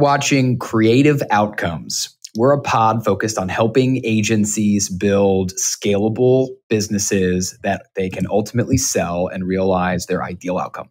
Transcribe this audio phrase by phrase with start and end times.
[0.00, 2.16] Watching Creative Outcomes.
[2.34, 9.28] We're a pod focused on helping agencies build scalable businesses that they can ultimately sell
[9.28, 10.90] and realize their ideal outcome.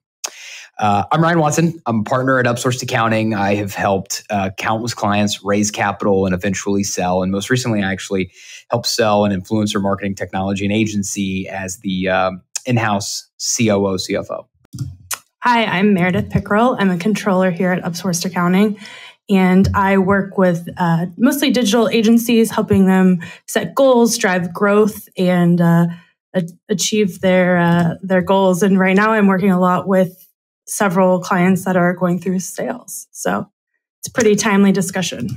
[0.77, 1.81] Uh, I'm Ryan Watson.
[1.88, 3.34] I'm a partner at Upsourced Accounting.
[3.34, 7.23] I have helped uh, countless clients raise capital and eventually sell.
[7.23, 8.31] And most recently, I actually
[8.70, 14.45] helped sell an influencer marketing technology and agency as the um, in house COO, CFO.
[15.42, 16.76] Hi, I'm Meredith Pickrell.
[16.78, 18.78] I'm a controller here at Upsourced Accounting.
[19.30, 25.62] And I work with uh, mostly digital agencies, helping them set goals, drive growth, and
[25.62, 25.88] uh,
[26.68, 28.64] achieve their uh, their goals.
[28.64, 30.28] And right now, I'm working a lot with
[30.68, 33.08] several clients that are going through sales.
[33.12, 33.50] So
[34.02, 35.30] it's a pretty timely discussion.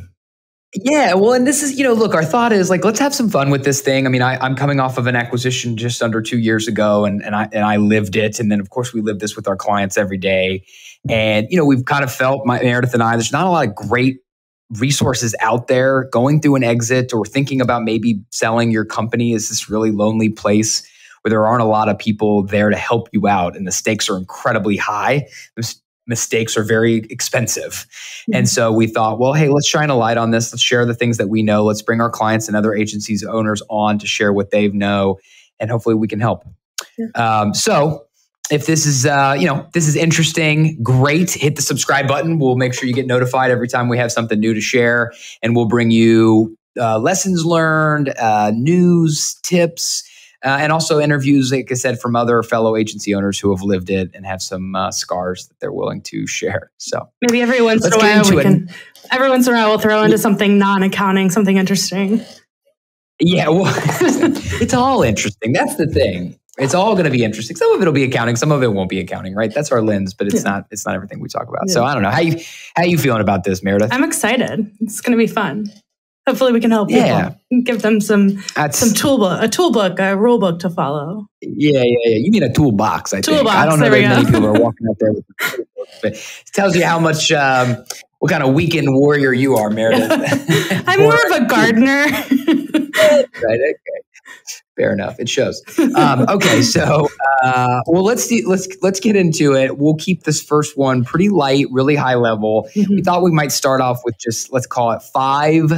[0.74, 3.28] Yeah, well, and this is, you know, look, our thought is like, let's have some
[3.28, 4.06] fun with this thing.
[4.06, 7.22] I mean, I, am coming off of an acquisition just under two years ago, and,
[7.22, 9.56] and I and I lived it, and then of course we live this with our
[9.56, 10.64] clients every day,
[11.10, 13.16] and you know, we've kind of felt my Meredith and I.
[13.16, 14.20] There's not a lot of great
[14.78, 19.34] resources out there going through an exit or thinking about maybe selling your company.
[19.34, 20.88] Is this really lonely place?
[21.22, 24.08] where there aren't a lot of people there to help you out and the stakes
[24.08, 25.28] are incredibly high.
[26.06, 27.72] Mistakes are very expensive.
[27.72, 28.34] Mm-hmm.
[28.34, 30.52] And so we thought, well, hey, let's shine a light on this.
[30.52, 31.64] Let's share the things that we know.
[31.64, 35.18] Let's bring our clients and other agencies owners on to share what they know
[35.62, 36.44] and hopefully we can help.
[37.14, 38.06] Um, so
[38.50, 42.56] if this is uh, you know this is interesting great hit the subscribe button we'll
[42.56, 45.66] make sure you get notified every time we have something new to share and we'll
[45.66, 50.02] bring you uh, lessons learned uh, news tips
[50.44, 53.90] uh, and also interviews, like I said, from other fellow agency owners who have lived
[53.90, 56.70] it and have some uh, scars that they're willing to share.
[56.78, 58.42] So maybe every once in a while we it.
[58.42, 58.70] can.
[59.10, 62.24] Every once in a while, we'll throw into something non-accounting, something interesting.
[63.20, 63.64] Yeah, well,
[64.60, 65.52] it's all interesting.
[65.52, 66.38] That's the thing.
[66.58, 67.56] It's all going to be interesting.
[67.56, 69.52] Some of it'll be accounting, some of it won't be accounting, right?
[69.52, 70.50] That's our lens, but it's yeah.
[70.50, 70.66] not.
[70.70, 71.64] It's not everything we talk about.
[71.66, 71.74] Yeah.
[71.74, 72.40] So I don't know how you
[72.76, 73.92] how you feeling about this, Meredith.
[73.92, 74.70] I'm excited.
[74.80, 75.72] It's going to be fun.
[76.26, 77.30] Hopefully, we can help yeah.
[77.30, 77.62] people.
[77.64, 81.26] Give them some That's, some toolbook, a toolbook, a rule book to follow.
[81.40, 82.16] Yeah, yeah, yeah.
[82.16, 83.12] You mean a toolbox?
[83.12, 83.56] I toolbox, think.
[83.56, 85.64] I don't know that many people are walking out there with a
[86.00, 87.32] but it tells you how much.
[87.32, 87.84] Um,
[88.22, 90.08] what kind of weekend warrior you are, Meredith?
[90.86, 92.04] I'm more of a gardener.
[92.04, 93.26] right.
[93.42, 93.80] Okay.
[94.76, 95.18] Fair enough.
[95.18, 95.60] It shows.
[95.96, 97.08] Um, okay, so
[97.42, 99.76] uh, well, let's see, let's let's get into it.
[99.76, 102.70] We'll keep this first one pretty light, really high level.
[102.76, 102.94] Mm-hmm.
[102.94, 105.72] We thought we might start off with just let's call it five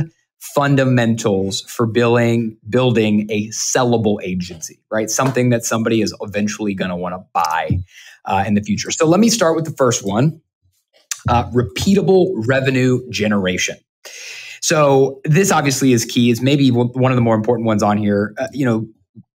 [0.53, 5.09] fundamentals for building building a sellable agency, right?
[5.09, 7.79] Something that somebody is eventually going to want to buy
[8.27, 8.91] uh, in the future.
[8.91, 10.41] So let me start with the first one:
[11.29, 13.77] uh, repeatable revenue generation.
[14.61, 16.31] So this obviously is key.
[16.31, 18.35] Is maybe one of the more important ones on here.
[18.39, 18.87] Uh, you know,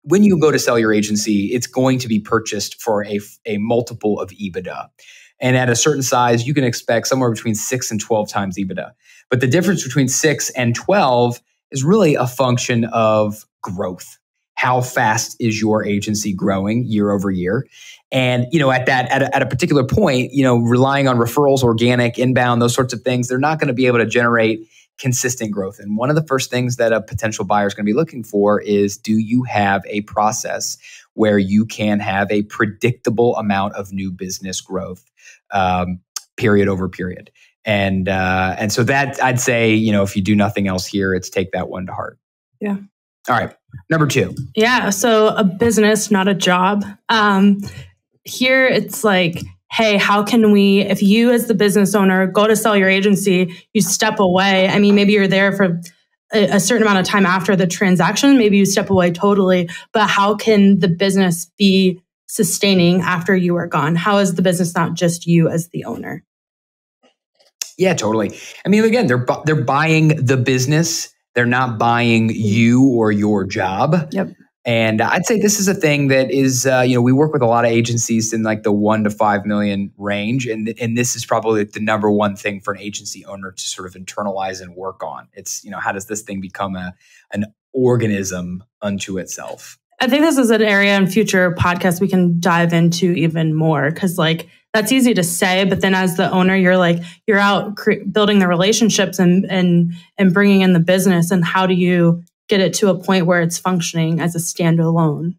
[0.02, 3.58] when you go to sell your agency, it's going to be purchased for a, a
[3.58, 4.88] multiple of EBITDA.
[5.40, 8.92] And at a certain size, you can expect somewhere between six and 12 times EBITDA.
[9.30, 11.40] But the difference between six and 12
[11.70, 14.18] is really a function of growth.
[14.54, 17.66] How fast is your agency growing year over year?
[18.12, 21.16] And, you know, at that, at a, at a particular point, you know, relying on
[21.16, 24.66] referrals, organic, inbound, those sorts of things, they're not going to be able to generate
[24.98, 25.78] consistent growth.
[25.78, 28.22] And one of the first things that a potential buyer is going to be looking
[28.22, 30.76] for is do you have a process
[31.14, 35.04] where you can have a predictable amount of new business growth
[35.52, 36.00] um,
[36.36, 37.30] period over period?
[37.64, 41.14] and uh, and so that I'd say you know if you do nothing else here,
[41.14, 42.18] it's take that one to heart.
[42.60, 42.76] Yeah.
[43.28, 43.54] All right.
[43.90, 44.34] Number two.
[44.56, 44.90] Yeah.
[44.90, 46.84] So a business, not a job.
[47.08, 47.60] Um,
[48.24, 50.80] here it's like, hey, how can we?
[50.80, 54.68] If you as the business owner go to sell your agency, you step away.
[54.68, 55.80] I mean, maybe you're there for
[56.32, 58.38] a, a certain amount of time after the transaction.
[58.38, 59.68] Maybe you step away totally.
[59.92, 63.96] But how can the business be sustaining after you are gone?
[63.96, 66.24] How is the business not just you as the owner?
[67.76, 68.36] Yeah, totally.
[68.64, 71.12] I mean, again, they're they're buying the business.
[71.34, 74.08] They're not buying you or your job.
[74.12, 74.34] Yep.
[74.64, 77.40] And I'd say this is a thing that is, uh, you know, we work with
[77.40, 81.16] a lot of agencies in like the one to five million range, and and this
[81.16, 84.76] is probably the number one thing for an agency owner to sort of internalize and
[84.76, 85.28] work on.
[85.32, 86.94] It's you know, how does this thing become a
[87.32, 89.78] an organism unto itself?
[90.02, 93.90] I think this is an area in future podcasts we can dive into even more
[93.90, 97.76] because, like, that's easy to say, but then as the owner, you're like you're out
[97.76, 101.30] cre- building the relationships and and and bringing in the business.
[101.30, 105.36] And how do you get it to a point where it's functioning as a standalone?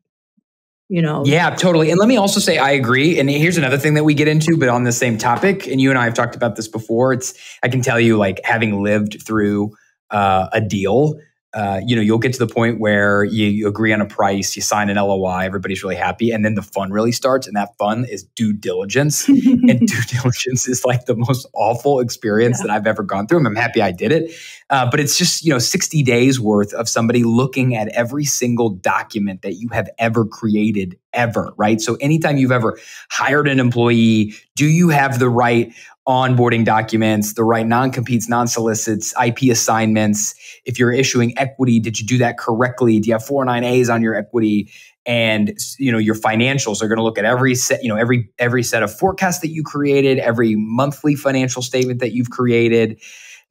[0.89, 1.23] You know.
[1.25, 1.91] Yeah, totally.
[1.91, 3.19] And let me also say I agree.
[3.19, 5.67] And here's another thing that we get into, but on the same topic.
[5.67, 7.13] And you and I have talked about this before.
[7.13, 9.71] It's I can tell you, like having lived through
[10.09, 11.15] uh, a deal
[11.53, 14.55] uh, you know, you'll get to the point where you, you, agree on a price,
[14.55, 17.75] you sign an LOI, everybody's really happy, and then the fun really starts, and that
[17.77, 19.27] fun is due diligence.
[19.27, 22.67] and due diligence is like the most awful experience yeah.
[22.67, 23.39] that I've ever gone through.
[23.39, 24.31] And I'm happy I did it,
[24.69, 28.69] uh, but it's just you know 60 days worth of somebody looking at every single
[28.69, 31.81] document that you have ever created ever, right?
[31.81, 32.79] So anytime you've ever
[33.09, 35.73] hired an employee, do you have the right
[36.07, 40.33] onboarding documents, the right non competes, non solicits, IP assignments.
[40.65, 42.99] If you're issuing equity, did you do that correctly?
[42.99, 44.71] Do you have 409As on your equity?
[45.05, 48.29] And you know your financials are going to look at every set, you know every
[48.37, 52.99] every set of forecasts that you created, every monthly financial statement that you've created.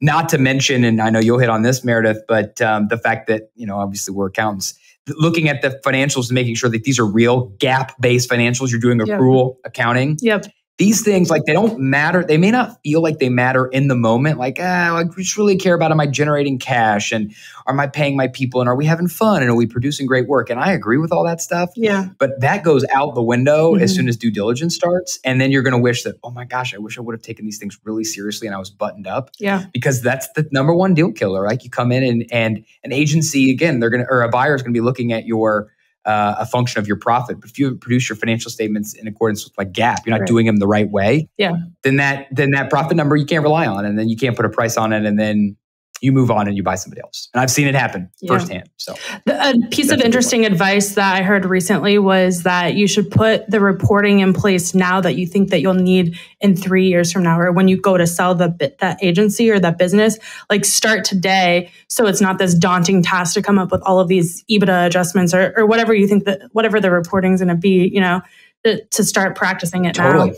[0.01, 3.27] Not to mention, and I know you'll hit on this, Meredith, but um, the fact
[3.27, 4.73] that you know obviously we're accountants
[5.07, 8.71] looking at the financials and making sure that these are real GAAP based financials.
[8.71, 9.61] You're doing accrual yep.
[9.65, 10.17] accounting.
[10.21, 10.45] Yep
[10.81, 12.23] these things like they don't matter.
[12.23, 15.55] They may not feel like they matter in the moment like ah, i just really
[15.55, 17.11] care about am i generating cash?
[17.11, 17.35] And
[17.67, 18.61] am i paying my people?
[18.61, 19.43] And are we having fun?
[19.43, 20.49] And are we producing great work?
[20.49, 21.69] And i agree with all that stuff.
[21.75, 22.09] Yeah.
[22.17, 23.83] But that goes out the window mm-hmm.
[23.83, 25.19] as soon as due diligence starts.
[25.23, 27.21] And then you're going to wish that oh my gosh i wish i would have
[27.21, 29.29] taken these things really seriously and i was buttoned up.
[29.37, 29.65] Yeah.
[29.73, 33.51] Because that's the number one deal killer like you come in and and an agency
[33.51, 35.71] again they're going to or a buyer is going to be looking at your
[36.05, 37.39] uh, a function of your profit.
[37.39, 40.27] But if you produce your financial statements in accordance with like GAAP, you're not right.
[40.27, 41.27] doing them the right way.
[41.37, 41.53] Yeah.
[41.83, 44.45] Then that then that profit number you can't rely on, and then you can't put
[44.45, 45.57] a price on it, and then
[46.01, 47.29] you move on and you buy somebody else.
[47.33, 48.33] And I've seen it happen yeah.
[48.33, 48.69] firsthand.
[48.77, 48.95] So,
[49.25, 53.49] the, a piece of interesting advice that I heard recently was that you should put
[53.49, 57.23] the reporting in place now that you think that you'll need in three years from
[57.23, 60.17] now, or when you go to sell the that agency or that business.
[60.49, 64.07] Like start today, so it's not this daunting task to come up with all of
[64.07, 67.55] these EBITDA adjustments or, or whatever you think that whatever the reporting is going to
[67.55, 67.89] be.
[67.93, 68.21] You know,
[68.63, 70.31] to, to, start practicing it totally.
[70.31, 70.37] now.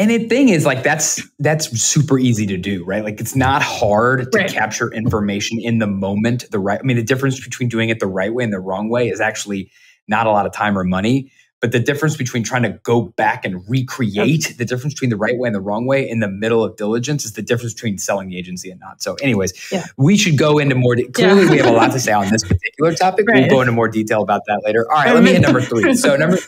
[0.00, 3.04] And the thing is, like that's that's super easy to do, right?
[3.04, 4.50] Like it's not hard to right.
[4.50, 6.50] capture information in the moment.
[6.50, 8.88] The right, I mean, the difference between doing it the right way and the wrong
[8.88, 9.70] way is actually
[10.08, 11.30] not a lot of time or money.
[11.60, 15.36] But the difference between trying to go back and recreate the difference between the right
[15.36, 18.30] way and the wrong way in the middle of diligence is the difference between selling
[18.30, 19.02] the agency and not.
[19.02, 19.84] So, anyways, yeah.
[19.98, 20.96] we should go into more.
[20.96, 21.50] De- clearly, yeah.
[21.50, 23.28] we have a lot to say on this particular topic.
[23.28, 23.40] Right.
[23.40, 24.90] We'll go into more detail about that later.
[24.90, 25.94] All right, let me hit number three.
[25.94, 26.38] So, number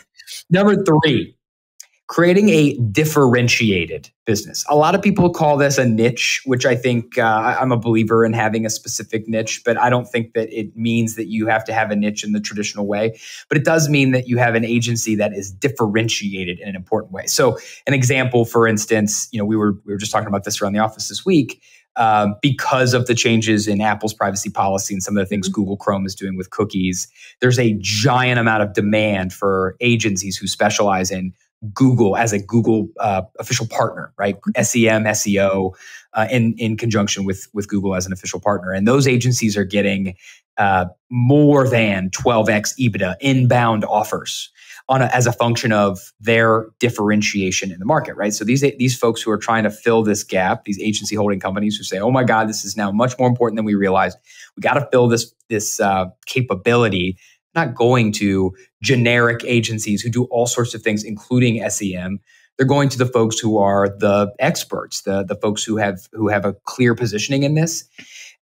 [0.48, 1.36] number three
[2.12, 4.66] creating a differentiated business.
[4.68, 8.22] A lot of people call this a niche, which I think uh, I'm a believer
[8.22, 11.64] in having a specific niche, but I don't think that it means that you have
[11.64, 13.18] to have a niche in the traditional way.
[13.48, 17.14] But it does mean that you have an agency that is differentiated in an important
[17.14, 17.24] way.
[17.24, 17.56] So,
[17.86, 20.74] an example, for instance, you know, we were we were just talking about this around
[20.74, 21.62] the office this week.
[21.96, 25.60] Um, because of the changes in Apple's privacy policy and some of the things mm-hmm.
[25.60, 27.06] Google Chrome is doing with cookies,
[27.42, 31.34] there's a giant amount of demand for agencies who specialize in
[31.72, 34.36] Google as a Google uh, official partner, right?
[34.60, 35.74] SEM, SEO,
[36.14, 39.64] uh, in in conjunction with with Google as an official partner, and those agencies are
[39.64, 40.16] getting
[40.58, 44.50] uh, more than 12x EBITDA inbound offers
[44.88, 48.34] on a, as a function of their differentiation in the market, right?
[48.34, 51.76] So these these folks who are trying to fill this gap, these agency holding companies
[51.76, 54.18] who say, "Oh my God, this is now much more important than we realized.
[54.56, 57.18] We got to fill this this uh, capability."
[57.54, 62.20] Not going to generic agencies who do all sorts of things, including SEM.
[62.56, 66.28] They're going to the folks who are the experts, the, the folks who have who
[66.28, 67.84] have a clear positioning in this.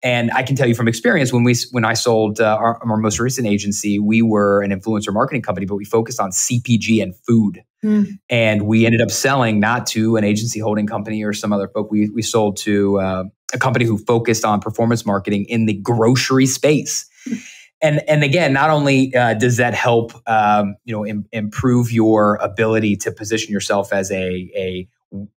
[0.01, 2.97] And I can tell you from experience, when we when I sold uh, our, our,
[2.97, 7.13] most recent agency, we were an influencer marketing company, but we focused on CPG and
[7.27, 7.63] food.
[7.83, 8.17] Mm.
[8.29, 11.91] And we ended up selling not to an agency holding company or some other folk.
[11.91, 16.45] We we sold to uh, a company who focused on performance marketing in the grocery
[16.45, 17.05] space.
[17.81, 22.35] And and again, not only uh, does that help, um, you know, Im- improve your
[22.37, 24.87] ability to position yourself as a a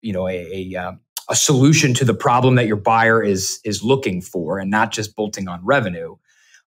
[0.02, 0.36] you know a
[0.74, 4.72] a, um, a solution to the problem that your buyer is is looking for, and
[4.72, 6.16] not just bolting on revenue.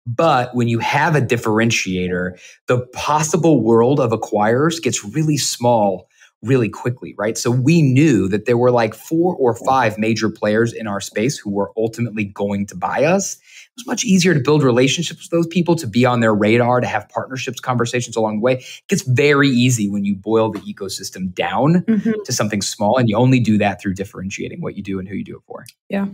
[0.06, 6.08] But when you have a differentiator, the possible world of acquirers gets really small
[6.44, 7.38] really quickly, right?
[7.38, 11.38] So we knew that there were like four or five major players in our space
[11.38, 13.38] who were ultimately going to buy us
[13.78, 16.88] was much easier to build relationships with those people, to be on their radar, to
[16.88, 18.54] have partnerships, conversations along the way.
[18.54, 22.12] It gets very easy when you boil the ecosystem down mm-hmm.
[22.26, 25.16] to something small, and you only do that through differentiating what you do and who
[25.16, 25.66] you do it for.
[25.90, 26.08] Yeah.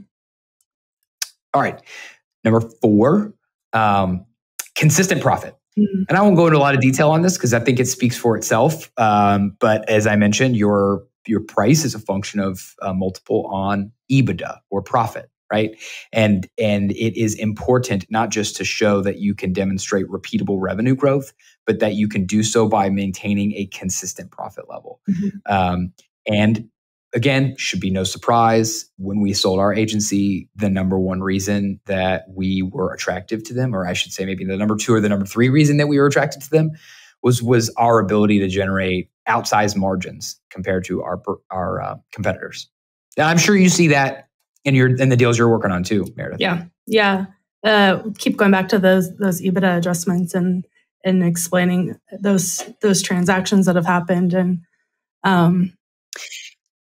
[1.53, 1.81] All right.
[2.43, 3.33] Number four,
[3.71, 4.25] um,
[4.75, 5.55] consistent profit.
[5.77, 6.03] Mm-hmm.
[6.09, 7.87] And I won't go into a lot of detail on this because I think it
[7.87, 8.91] speaks for itself.
[8.97, 13.91] Um, but as I mentioned, your your price is a function of a multiple on
[14.11, 15.79] EBITDA or profit right
[16.11, 20.95] and and it is important not just to show that you can demonstrate repeatable revenue
[20.95, 21.31] growth
[21.65, 25.53] but that you can do so by maintaining a consistent profit level mm-hmm.
[25.53, 25.93] um,
[26.27, 26.67] and
[27.13, 32.25] again, should be no surprise when we sold our agency, the number one reason that
[32.35, 35.09] we were attractive to them, or I should say maybe the number two or the
[35.09, 36.71] number three reason that we were attracted to them
[37.21, 42.69] was was our ability to generate outsized margins compared to our our uh, competitors.
[43.17, 44.27] And I'm sure you see that
[44.65, 46.39] in your in the deals you're working on too, Meredith.
[46.39, 47.25] Yeah, yeah.
[47.63, 50.65] Uh, keep going back to those those EBITDA adjustments and
[51.03, 54.59] and explaining those those transactions that have happened and
[55.23, 55.73] um,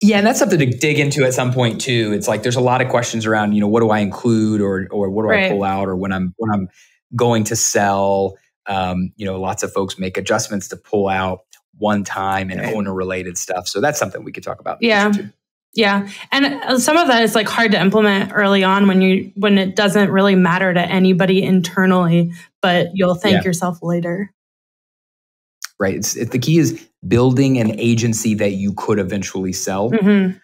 [0.00, 2.12] yeah, and that's something to dig into at some point too.
[2.12, 4.86] It's like there's a lot of questions around, you know, what do I include or
[4.90, 5.46] or what do right.
[5.46, 6.68] I pull out or when I'm when I'm
[7.16, 8.36] going to sell.
[8.66, 11.40] Um, you know, lots of folks make adjustments to pull out
[11.78, 12.74] one time and right.
[12.74, 13.66] owner related stuff.
[13.66, 14.78] So that's something we could talk about.
[14.80, 15.12] Yeah.
[15.74, 16.08] Yeah.
[16.30, 19.58] And uh, some of that is like hard to implement early on when you when
[19.58, 23.44] it doesn't really matter to anybody internally, but you'll thank yeah.
[23.44, 24.32] yourself later.
[25.78, 25.96] Right.
[25.96, 30.38] It's, it, the key is building an agency that you could eventually sell, mm-hmm.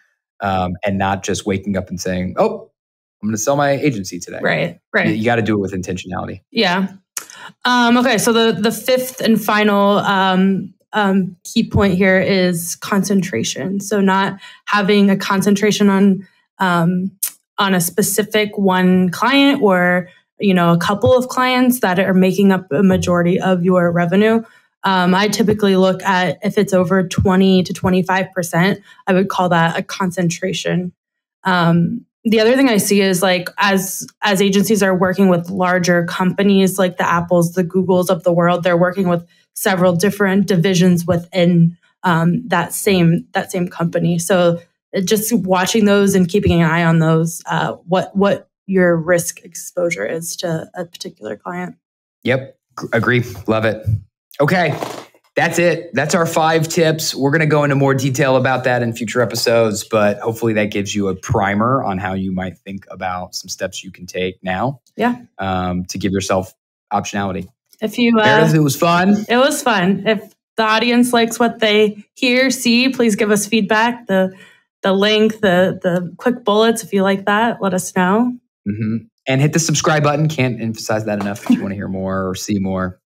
[0.45, 2.69] um, and not just waking up and saying, "Oh,
[3.21, 4.79] I'm going to sell my agency today." Right.
[4.93, 5.07] Right.
[5.07, 6.41] You, you got to do it with intentionality.
[6.51, 6.89] Yeah.
[7.63, 8.17] Um, okay.
[8.17, 13.79] So the the fifth and final um, um, key point here is concentration.
[13.79, 16.27] So not having a concentration on
[16.59, 17.11] um,
[17.57, 22.51] on a specific one client or you know a couple of clients that are making
[22.51, 24.43] up a majority of your revenue.
[24.83, 29.77] Um, I typically look at if it's over 20 to 25%, I would call that
[29.77, 30.91] a concentration.
[31.43, 36.05] Um, the other thing I see is like as as agencies are working with larger
[36.05, 41.05] companies like the Apples, the Googles of the world, they're working with several different divisions
[41.05, 44.17] within um, that same that same company.
[44.19, 44.59] So
[44.95, 49.43] uh, just watching those and keeping an eye on those, uh, what what your risk
[49.43, 51.75] exposure is to a particular client.
[52.23, 52.57] Yep,
[52.93, 53.85] agree, love it.
[54.39, 54.77] Okay,
[55.35, 55.91] that's it.
[55.93, 57.15] That's our five tips.
[57.15, 60.71] We're going to go into more detail about that in future episodes, but hopefully that
[60.71, 64.43] gives you a primer on how you might think about some steps you can take
[64.43, 64.81] now.
[64.97, 65.21] Yeah.
[65.37, 66.53] Um, to give yourself
[66.91, 67.49] optionality.
[67.81, 69.25] If you, uh, Meredith, it was fun.
[69.27, 70.03] It was fun.
[70.05, 74.07] If the audience likes what they hear, see, please give us feedback.
[74.07, 74.35] The
[74.83, 78.37] the link, the the quick bullets, if you like that, let us know.
[78.67, 79.05] Mm-hmm.
[79.27, 80.27] And hit the subscribe button.
[80.27, 81.43] Can't emphasize that enough.
[81.43, 82.99] If you want to hear more or see more,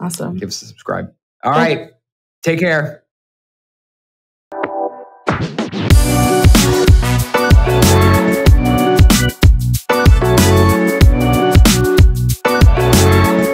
[0.00, 0.36] awesome.
[0.36, 1.12] Give us a subscribe.
[1.42, 1.90] All right.
[2.42, 3.03] Take care.